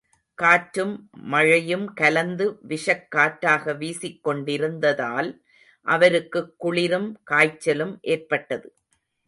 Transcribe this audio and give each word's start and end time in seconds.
காற்றும் 0.35 1.09
மழையும் 1.11 1.93
கலந்து 1.93 2.57
விஷக் 2.61 3.11
காற்றாக 3.11 3.73
வீசிக் 3.73 4.23
கொண்டிருந்ததால், 4.23 5.41
அவருக்குக் 5.85 6.53
குளிரும், 6.57 7.19
காய்ச்சலும் 7.23 7.99
ஏற்பட்டது. 8.01 8.75